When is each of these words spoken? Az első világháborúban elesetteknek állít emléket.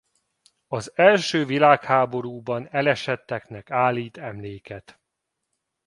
Az 0.67 0.91
első 0.97 1.45
világháborúban 1.45 2.67
elesetteknek 2.71 3.71
állít 3.71 4.17
emléket. 4.17 4.99